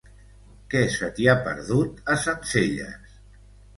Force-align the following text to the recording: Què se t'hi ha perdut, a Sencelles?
Què 0.73 0.79
se 0.93 1.09
t'hi 1.19 1.29
ha 1.33 1.37
perdut, 1.49 2.01
a 2.15 2.17
Sencelles? 2.25 3.17